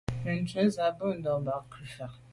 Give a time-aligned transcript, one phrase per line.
[0.23, 0.85] Benntùn be se’
[1.17, 2.07] ndù ba’ à kù fa.